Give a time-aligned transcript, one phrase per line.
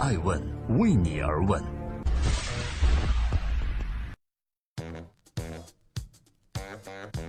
[0.00, 0.40] 爱问
[0.78, 1.62] 为你而问。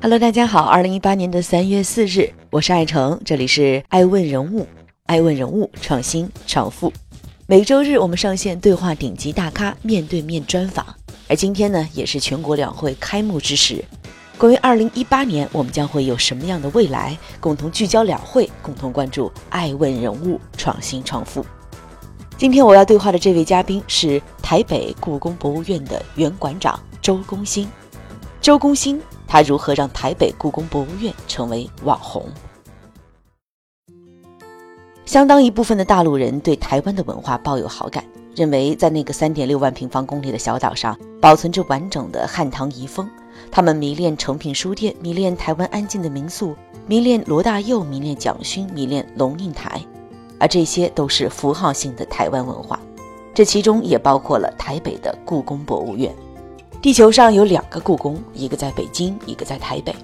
[0.02, 4.65] Hello，大家好，二零一八年的三月四日，我是爱成，这里是爱问人物，
[5.07, 6.94] 爱问人物创新创富。
[7.46, 10.86] 每周日我们上线对话顶级大咖，面对面专访。
[11.28, 13.84] 而今天呢，也是全国两会开幕之时。
[14.38, 17.18] 关于二零一八年，我们将会有什么样的未来？
[17.42, 21.46] 共同聚焦两会，共同关注爱问人物创新创富。
[22.42, 27.70] 今天我要对话的这位嘉宾是台北故宫博物院的原馆长周公兴。
[28.42, 32.25] 周公兴，他如何让台北故宫博物院成为网红？
[35.06, 38.03] 相当一部分的大陆人对台湾的文化抱有好感，
[38.36, 43.08] 认为在那个三点六万平方公里的小岛上，保存着完整的汉唐遗风。
[43.52, 46.56] 他们迷恋诚品书店，迷恋台湾安静的民宿，
[46.88, 49.80] 迷恋罗大佑，迷恋蒋勋，迷恋龙应台，
[50.41, 52.80] 而这些都是符号性的台湾文化。
[53.33, 56.14] 这其中也包括了台北的故宫博物院。
[56.81, 59.95] 地球上有两个故宫，一个在北京，一个在台北。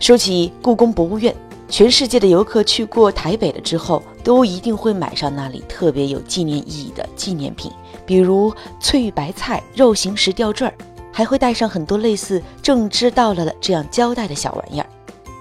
[0.00, 1.36] 说起故宫博物院，
[1.68, 7.70] 全世界的游客去过台北了之后，都一定会买上那里特别有纪念意义的纪念品，
[8.06, 10.74] 比如翠玉白菜、肉形石吊坠儿。
[11.16, 14.83] 还会带上很多类似“正知道了”的这样胶带的小玩意儿，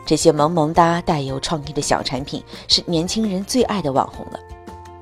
[0.06, 4.40] 这些萌萌哒、带有创意的小产品是年轻人最爱的网红了。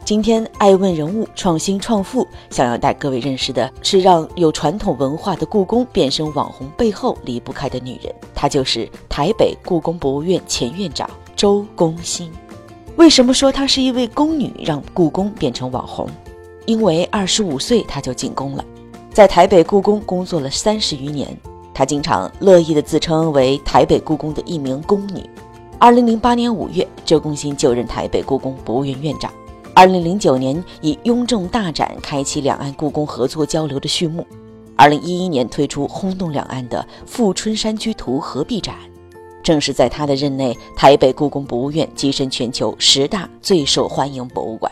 [0.04, 12.32] 今天爱问人物创新创富想要带各位认识的是让有传统文化的故宫变身网红背后离不开的女人，她就是台北故宫博物院前院长周公兴。
[12.98, 16.10] 为什么说她是一位宫女，让故宫变成网红？
[16.66, 18.66] 因为二十五岁她就进宫了。
[19.14, 21.38] 在台北故宫工作了三十余年，
[21.82, 25.28] 她经常乐意地自称为台北故宫的一名宫女。
[25.80, 29.34] 二零零八年五月，周公兴就任台北故宫博物院院长。
[29.73, 34.23] 二零零九年，以雍正大展开启两岸故宫合作交流的序幕。
[34.76, 38.76] 二零一一年推出轰动两岸的《富春山居图》合璧展。
[39.42, 44.72] 正是在他的任内，台北故宫博物院跻身全球十大最受欢迎博物馆。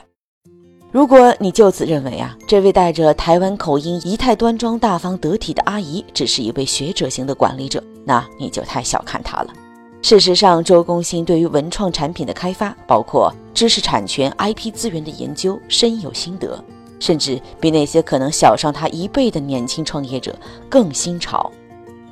[0.92, 9.54] 如果你就此认为啊，这位带着台湾口音、仪态端庄、大方得体的阿姨只是一位学者型的管理者，那你就太小看她了。
[10.02, 16.60] 事实上，周公兴对于文创产品的开发，包括知识产权、IP 资源的研究，深有心得，
[17.00, 20.36] 甚至比那些可能小上他一倍的年轻创业者
[20.68, 21.52] 更新潮。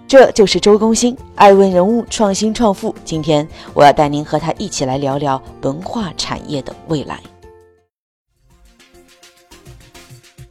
[0.08, 2.94] 这就是周公兴，爱问人物，创新创富。
[3.04, 7.20] 今天我要带您和他一起来聊聊文化产业的未来。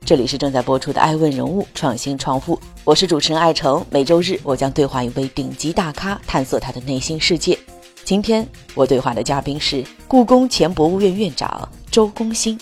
[0.06, 3.84] 这里是正在播出的《爱问人物创新创富》，我是主持人艾诚。
[3.90, 7.58] 每周日，我将对话一位顶级大咖，探索他的内心世界。
[8.04, 8.46] 今天
[8.76, 12.56] 我对话的嘉宾是故宫前博物院院长周公兴。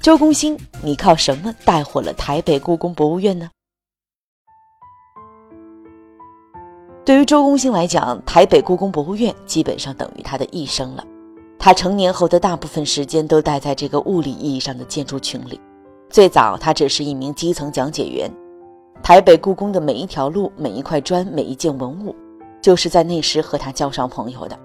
[0.00, 3.48] 周公兴，你靠什么带火了台北故宫博物院呢？
[7.04, 11.04] 对于周公兴来讲，台北故宫博物院基本上等于他的一生了。
[11.56, 15.60] 他成年后的大部分时间都待在这个物理意义上的建筑群里。
[16.10, 18.28] 最早，他只是一名基层讲解员。
[19.00, 22.12] 台北故宫的每一条路、每一块砖、每一件文物，
[22.60, 24.58] 就是在那时和他交上朋友的。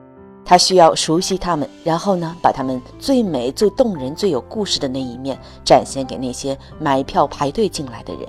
[0.44, 8.28] 他需要熟悉他们，然后呢，把他们最美、最动人、最有故事的那一面展现给那些买票排队进来的人。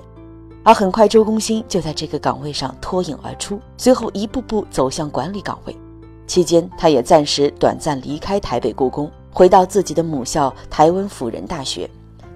[0.63, 5.75] 而很快，周公兴就在这个岗位上脱颖而出，随后一步步走向管理岗位。
[6.27, 11.89] 期间，他也暂时短暂离开台北故宫，回到自己的母校台湾辅仁大学，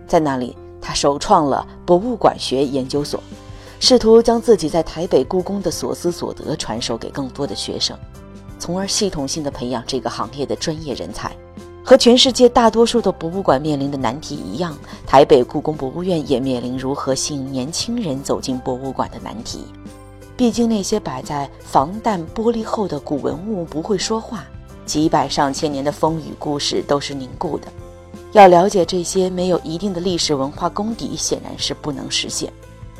[0.08, 0.56] 在那里。
[0.81, 3.22] 他首创了博物馆学研究所，
[3.80, 7.97] 试图将自己在台北故宫的所思所得传授给更多的学生，
[8.58, 11.31] 从而系统性的培养这个行业的专业人才。
[11.84, 19.66] 和全世界大多数的博物馆面临的难题一样，台北故宫博物院也面临如何吸引年轻人走进博物馆的难题。
[20.38, 24.46] 毕竟那些摆在防弹玻璃后的古文物不会说话，
[24.86, 27.68] 几百上千年的风雨故事都是凝固的。
[28.34, 32.51] 要了解这些没有一定的历史文化功底，显然是不能实现。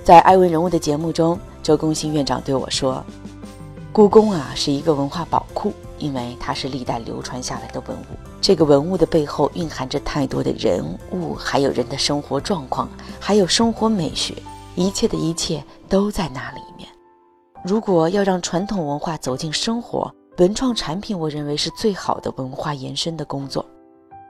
[0.04, 3.02] 在《爱问人物》的节目中，周公兴院长对我说
[3.94, 8.18] ：“故宫啊，是一个文化宝库，因为它是历代流传下来的文物。
[8.42, 12.90] 这个文物的背后蕴含着太多的人物，还有人的生活状况，
[13.20, 14.36] 还有生活美学，
[14.76, 16.90] 一切的一切都在那里面。
[17.64, 23.66] 如果要让传统文化走进生活，文创产品，我认为是最好的文化延伸的工作。”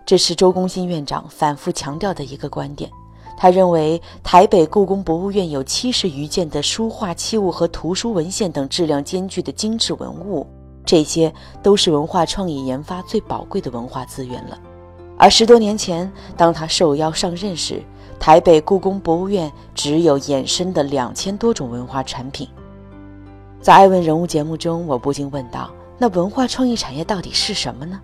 [0.05, 2.89] 这是周公兴院长反复强调的一个观点。
[3.37, 10.45] 他认为，台北故宫博物院有七十余件的书画器物和图书文献等质量兼具的精致文物，
[10.85, 11.33] 这些
[11.63, 14.59] 都是文化创意研发最宝贵的文化资源了。
[15.17, 17.81] 而十多年前，当他受邀上任时，
[18.19, 22.47] 台北故宫博物院只有衍生的两千多种文化产品。
[23.59, 27.99] 在《爱问人物》节目中，我不禁问道：“那文化创意产业到底是什么呢？”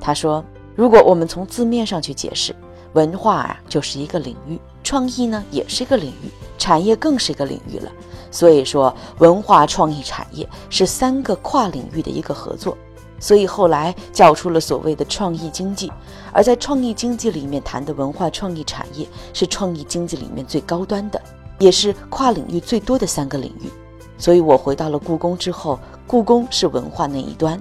[0.00, 0.44] 他说
[0.74, 2.54] ：“如果我们从字面上去解释，
[2.94, 6.28] 文化啊就是一个领域，创意呢也是一个领域，
[6.58, 7.90] 产业更是一个领域了。
[8.30, 12.76] 所以说，文化创意产业是三个跨领域的一个合作。
[13.20, 15.90] 所以后来叫出了所谓的创意经济。
[16.32, 21.20] 而在创意经济里面谈的文化创意产业，是创意经济里面最高端的，
[21.58, 23.70] 也是跨领域最多的三个领域。”
[24.18, 27.60] 所以我回到了故宫之后，故宫是文化那一端，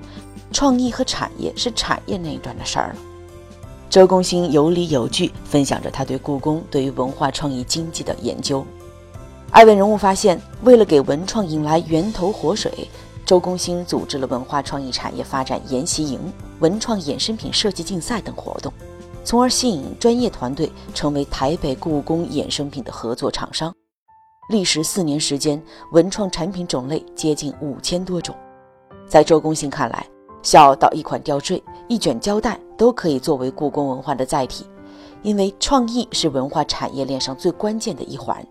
[0.54, 2.96] 创意和产业是产业那一端的事儿了。
[3.90, 8.66] 周公兴有理有据分享着他对故宫对于文化创意经济的研究。
[9.52, 12.90] 爱问人物发现，为了给文创引来源头活水，
[13.24, 16.20] 周公兴组织了文化创意产业发展研习营、
[16.60, 18.74] 文创衍生品设计竞赛等活动，
[19.24, 23.72] 从而吸引专业团队成为台北故宫衍生品的合作厂商。
[24.50, 25.62] 历时四年时间，
[25.92, 28.36] 文创产品种类接近五千多种。
[29.08, 30.06] 在周公兴看来，
[30.44, 34.66] 小到一款吊坠、一卷胶带都可以作为故宫文化的载体，
[35.24, 38.46] 因为创意是文化产业链上最关键的一环。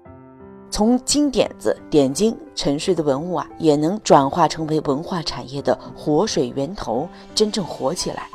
[0.71, 8.27] 从金点子、点睛、沉睡的文物啊，也能转化成为文化产业的活水源头，真正活起来。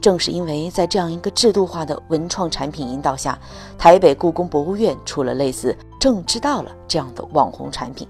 [0.00, 3.38] 正是因为在这样一个制度化的文创产品引导下，
[3.76, 8.08] 台北故宫博物院出了类似“正知道了”这样的网红产品。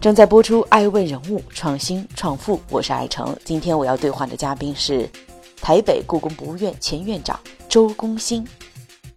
[0.00, 3.36] 正在播出《爱问人物创新创富》，我是爱成。
[3.44, 5.10] 今天我要对话的嘉宾是
[5.60, 8.46] 台北故宫博物院前院长周公兴。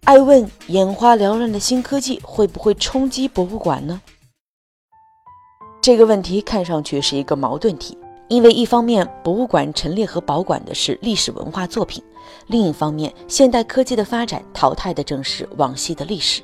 [0.02, 4.00] 爱问：眼花缭乱的新科技会不会冲击博物馆呢？
[5.80, 7.96] 这个问题看上去是一个矛盾体。
[8.26, 12.02] 因为一方面，博物馆陈列和保管的是历史文化作品；
[12.48, 16.42] 另一方面，现代科技的发展淘汰的正是往昔的历史。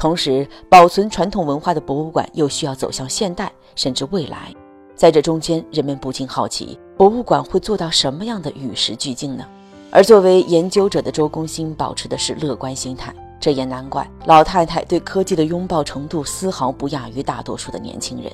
[0.00, 4.50] 同时，保存传统文化的博物馆又需要走向现代甚至未来。
[4.94, 9.44] 在这中间，人们不禁好奇，博物馆会做到什么样的与时俱进呢？
[9.90, 18.32] 而作为研究者的周公兴保持的是乐观心态，这也难怪老太太对科技的拥抱程度丝毫不亚于大多数的年轻人。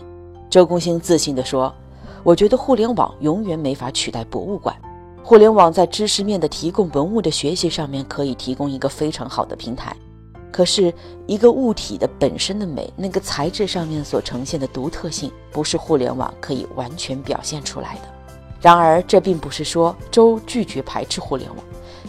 [0.48, 1.74] 周公兴自信地说。
[2.22, 4.74] 我觉得互联网永远没法取代博物馆。
[5.22, 9.94] 互联网在知识面的提供、文物的学习上面可以提供一个非常好的平台。
[10.56, 10.90] 可是，
[11.26, 18.00] 一个物体的本身的美，那个材质上面所呈现的独特性，不是互联网可以完全表现出来的。
[18.62, 21.58] 然而，这并不是说周拒绝排斥互联网，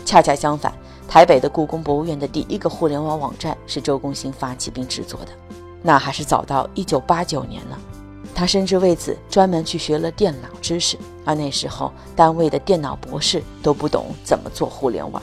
[0.06, 0.74] 恰恰相反，
[1.10, 5.32] 台北的故宫博物院的第一个互联网网站是周公兴发起并制作的，
[5.84, 7.78] 那还是早到一九八九年呢。
[8.34, 15.22] 他甚至为此专门去学了电脑知识，而那时候单位的电脑博士都不懂怎么做互联网。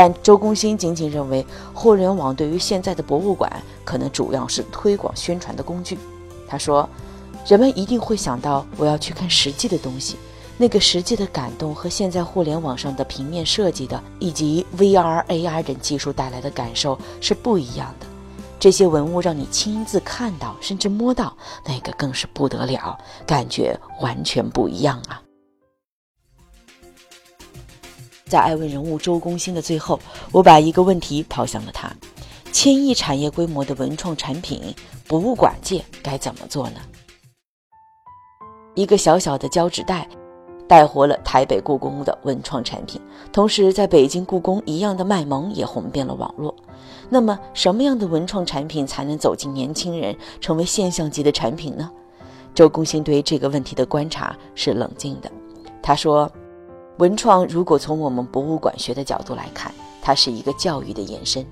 [0.00, 3.52] 但周公兴仅仅认为，互联网对于现在的博物馆
[3.84, 5.98] 可能主要是推广宣传的工具。
[6.46, 6.88] 他说
[7.48, 10.14] ：“人们一定会想到，我要去看实际的东西，
[10.56, 18.06] 那个实际的感动和现在互联网上的平面设计的以及 VR、AR 等技术带来的感受是不一样的。”
[18.60, 21.36] 这些文物让你亲自看到，甚至摸到，
[21.66, 22.96] 那个更是不得了，
[23.26, 25.20] 感觉完全不一样啊！
[28.28, 29.98] 在爱问人物周公兴的最后，
[30.30, 31.90] 我把一个问题抛向了他：
[32.52, 34.74] 千亿产业规模的文创产品，
[35.06, 36.80] 博物馆界该怎么做呢？
[38.74, 40.08] 一个小小的胶纸袋。
[40.68, 43.00] 带活了台北故宫的文创产品，
[43.32, 46.54] 同时在北京故宫一样的卖萌也红遍了网络。
[47.08, 51.90] 那么，什么样的文创产品才能走进年轻人，成为现象级的产品呢？
[52.54, 55.32] 周公兴对这个问题的观察是冷静的。
[55.82, 56.30] 他说
[56.98, 61.44] ：“文创如果从我们博物馆学的角度来看，它是一个教育的延伸。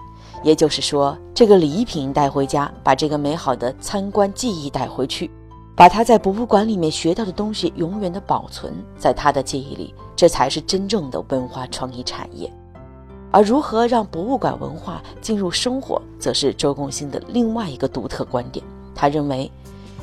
[0.42, 5.30] 也就是说，这个礼品带回家，把这个美好的参观记忆带回去。”
[5.76, 12.50] 把他在博物馆里面学到的东西永远的保存在他的记忆里，这才是真正的文化创意产业。
[13.30, 18.64] 而如何让博物馆文化进入生活，则是周公兴的另外一个独特观点。
[18.94, 19.50] 他认为，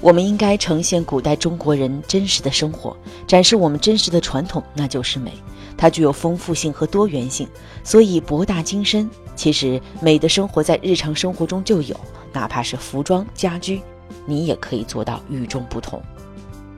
[0.03, 2.95] 我们应该呈现古代中国人真实的生活，
[3.25, 5.31] 展示我们真实的传统，那就是美。
[5.77, 7.47] 它具有丰富性和多元性，
[7.85, 9.09] 所以博大精深。
[9.33, 11.97] 其实，美的生活在日常生活中就有，
[12.33, 13.81] 哪怕是服装、家居。
[14.25, 16.01] 你也可以做到与众不同。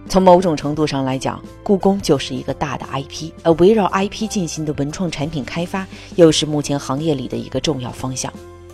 [0.07, 8.31] 从某种程度上来讲，故宫就是一个大的 IP，而围绕 IP 进行的文创产品开发，又是目前行业里的一个重要方向。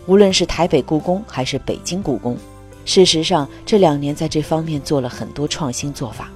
[0.08, 2.38] 无论是台北故宫还是北京故宫，
[2.94, 6.30] 事实上这两年在这方面做了很多创新做法。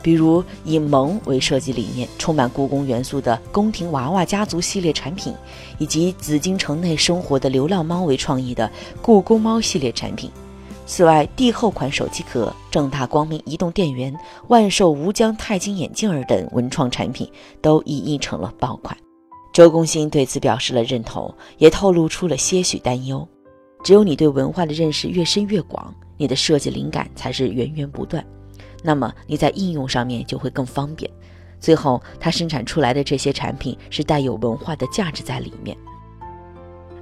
[0.00, 5.34] 比如以萌为设计理念、充满故宫元素的宫廷娃娃家族系列产品，
[5.78, 8.70] 以及紫禁城内生活的流浪猫为创意的
[9.02, 10.30] 故宫猫系列产品。
[10.86, 17.28] 此外，帝后款手机壳、正大光明移动电源、万寿无疆钛金眼镜儿等文创产品
[17.60, 18.96] 都一一成了爆款。
[19.52, 23.26] 周公新对此表示了认同，也透露出了些许担忧。
[23.86, 28.26] 只有你对文化的认识越深越广，你的设计灵感才是源源不断。
[28.82, 31.08] 那么你在应用上面就会更方便。
[31.60, 35.78] 最后，他生产出来的这些产品是带有文化的价值在里面。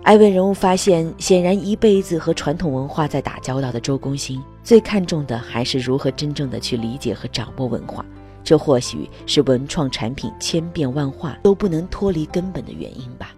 [0.03, 8.05] 艾问人物发现，显然一辈子和传统文化在打交道的周公新，最看重的还是如何真正的去理解和掌握文化。
[8.45, 13.35] 这或许是文创产品千变万化都不能脱离根本的原因吧。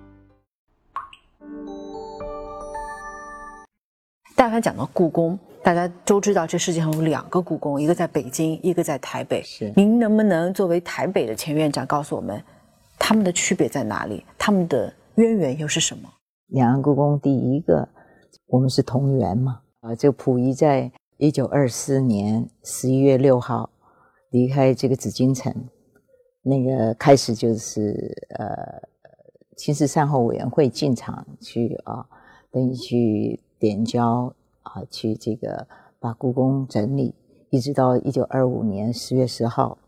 [4.46, 5.36] 但凡讲到故宫。
[5.60, 9.42] 大家都知道，这世界上有两个故宫，一个在北京，一个在台北。
[9.42, 12.40] 是，您能不能作为台北的前院长告诉我们，
[12.96, 14.24] 他们的区别在哪里？
[14.38, 16.08] 他们的渊源又是什么？
[16.46, 17.88] 两岸故宫，第一个，
[18.46, 19.62] 我们是同源嘛。
[19.80, 23.68] 啊，这个溥仪在一九二四年十一月六号
[24.30, 25.52] 离开这个紫禁城，
[26.42, 28.80] 那个开始就是呃，
[29.56, 32.06] 青史善后委员会进场去啊，
[32.52, 34.32] 等于去点交。
[34.66, 35.66] 啊，去这个
[36.00, 37.14] 把故宫整理，
[37.50, 39.78] 一直到一九二五年十月十号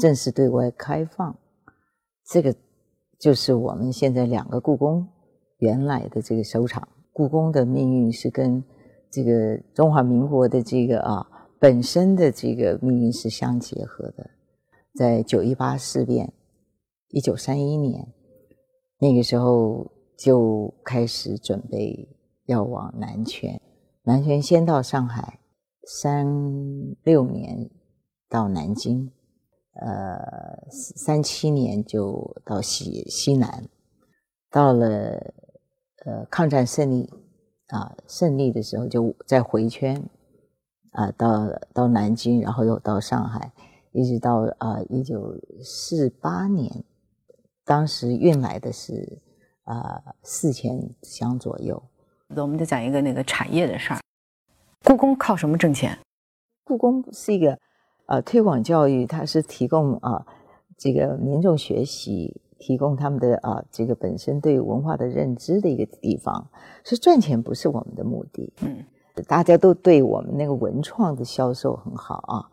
[0.00, 1.36] 正式对外开放，
[2.26, 2.54] 这个
[3.18, 5.06] 就是我们现在两个故宫
[5.58, 6.88] 原来的这个收场。
[7.12, 8.62] 故宫的命运是跟
[9.08, 11.24] 这个中华民国的这个啊
[11.60, 14.30] 本身的这个命运是相结合的。
[14.96, 16.32] 在九一八事变，
[17.10, 18.12] 一九三一年
[18.98, 22.08] 那个时候就开始准备
[22.46, 23.60] 要往南迁。
[24.06, 25.40] 南拳先到上海，
[25.86, 26.26] 三
[27.02, 27.70] 六年
[28.28, 29.10] 到南京，
[29.72, 33.66] 呃，三七年就到西西南，
[34.50, 35.32] 到了
[36.04, 37.10] 呃抗战胜利
[37.68, 40.06] 啊胜利的时候就再回圈
[40.90, 43.54] 啊到到南京，然后又到上海，
[43.92, 46.84] 一直到啊一九四八年，
[47.64, 49.22] 当时运来的是
[49.62, 51.82] 啊四千箱左右。
[52.42, 54.00] 我们就讲一个那个产业的事儿。
[54.84, 55.98] 故宫靠什么挣钱？
[56.64, 57.58] 故宫是一个
[58.06, 60.26] 呃推广教育，它是提供啊
[60.76, 66.46] 这个民众学习，提供他们的啊这个本身对文化的认知的一个地方。
[66.84, 68.52] 是赚钱不是我们的目的。
[68.60, 68.84] 嗯，
[69.26, 72.50] 大家都对我们那个文创的销售很好啊。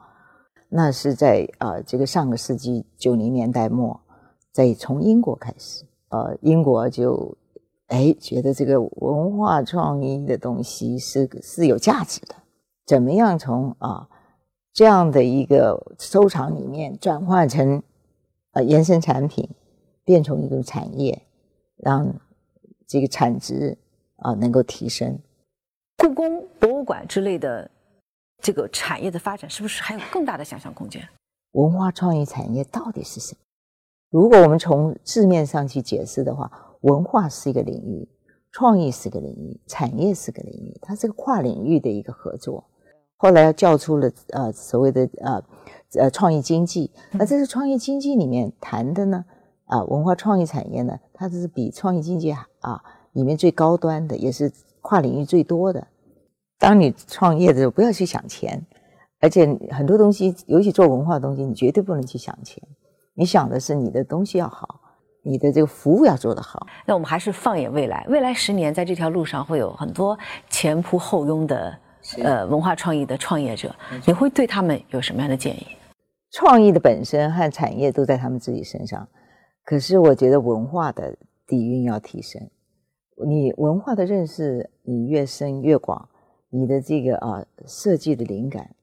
[0.70, 4.00] 那是在啊这个上个世纪九零年代末，
[4.52, 7.38] 在从英国开始，呃，英国就。
[7.92, 12.34] 哎，觉得这个文化创意的东西是是有价值的，
[12.86, 14.08] 怎么样从啊
[14.72, 17.84] 这样的一个收藏里面转化成
[18.54, 19.50] 呃延伸产品，
[20.06, 21.22] 变成一个产业，
[21.76, 22.08] 让
[22.88, 23.78] 这个产值
[24.20, 25.20] 啊能够提升。
[25.98, 27.70] 故宫博物馆之类的
[28.42, 31.06] 这个产业的发展，是不是还有更大的想象空间？
[31.52, 33.42] 文化创意产业到底是什么？
[34.12, 36.50] 如果我们从字面上去解释的话。
[36.82, 38.08] 文化是一个领域，
[38.52, 42.64] 创意是个领域，产业是个领域，它是个跨领域的一个合作。
[43.18, 45.44] 后来叫出了呃所谓的呃
[46.00, 49.24] 呃创意经济，那这是创意经济里面谈的呢
[49.66, 52.84] 啊文化创意产业呢，它是比创意经济啊
[53.14, 55.86] 里面最高端的，也是跨领域最多的。
[56.58, 58.66] 当你创业的时候，不要去想钱，
[59.20, 62.62] 而且很多东西，尤其做文化的东西，你绝对不能去想钱，
[63.14, 64.81] 你想的是你的东西要好。
[65.24, 70.18] 你的这个服务要做得好，那我们还是放眼未来，未来十年在这条路上会有很多
[70.50, 71.78] 前仆后拥的
[72.24, 73.76] 呃文化创意的创业者，
[74.08, 75.68] 你会对他们有什么样的建议？
[76.32, 79.08] 创意的本身和产业都在他们自己身上，
[79.64, 82.42] 可是我觉得文化的底蕴要提升，
[83.28, 86.10] 你文化的认识你越深越广，
[86.50, 88.74] 你的这个啊设计的灵感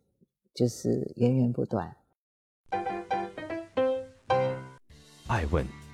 [0.54, 1.96] 就是源源不断。
[5.26, 5.77] 爱问。